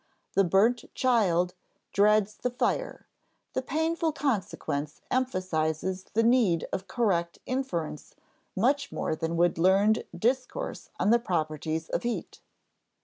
The 0.33 0.43
burnt 0.43 0.83
child 0.95 1.53
dreads 1.93 2.33
the 2.33 2.49
fire; 2.49 3.05
the 3.53 3.61
painful 3.61 4.13
consequence 4.13 4.99
emphasizes 5.11 6.05
the 6.15 6.23
need 6.23 6.67
of 6.73 6.87
correct 6.87 7.37
inference 7.45 8.15
much 8.55 8.91
more 8.91 9.15
than 9.15 9.37
would 9.37 9.59
learned 9.59 10.05
discourse 10.17 10.89
on 10.99 11.11
the 11.11 11.19
properties 11.19 11.87
of 11.89 12.01
heat. 12.01 12.41